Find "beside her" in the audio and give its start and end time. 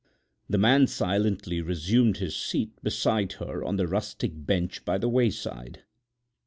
2.81-3.63